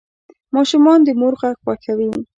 [0.55, 2.09] ماشومان د مور غږ خوښوي.